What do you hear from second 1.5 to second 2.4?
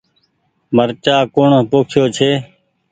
پوکيو ڇي۔